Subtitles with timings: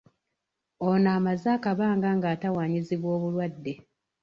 [0.87, 3.73] Ono amaze akabanga ng'atawanyizibwa obulwadde.